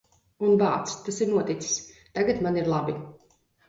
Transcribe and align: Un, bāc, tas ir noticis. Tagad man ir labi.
Un, 0.47 0.55
bāc, 0.61 0.95
tas 1.05 1.23
ir 1.27 1.31
noticis. 1.35 1.79
Tagad 2.19 2.45
man 2.49 2.63
ir 2.65 2.77
labi. 2.77 3.01